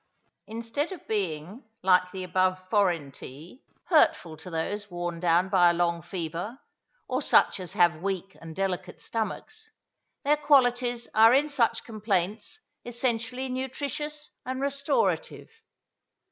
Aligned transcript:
Instead 0.47 0.91
of 0.91 1.07
being, 1.07 1.63
like 1.83 2.09
the 2.09 2.23
above 2.23 2.57
foreign 2.69 3.11
tea, 3.11 3.63
hurtful 3.85 4.35
to 4.35 4.49
those 4.49 4.89
worn 4.89 5.19
down 5.19 5.47
by 5.47 5.69
a 5.69 5.75
long 5.75 6.01
fever, 6.01 6.57
or 7.07 7.21
such 7.21 7.59
as 7.59 7.73
have 7.73 8.01
weak 8.01 8.35
and 8.41 8.55
delicate 8.55 8.99
stomachs, 8.99 9.69
their 10.23 10.37
qualities 10.37 11.07
are 11.13 11.35
in 11.35 11.47
such 11.49 11.83
complaints 11.83 12.61
essentially 12.83 13.47
nutritious 13.47 14.31
and 14.43 14.59
restorative. 14.59 15.51